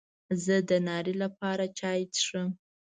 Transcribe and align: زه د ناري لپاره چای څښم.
زه 0.43 0.55
د 0.69 0.71
ناري 0.87 1.13
لپاره 1.23 1.65
چای 1.79 2.01
څښم. 2.13 2.47